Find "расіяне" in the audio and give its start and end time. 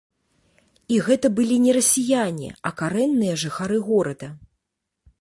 1.79-2.49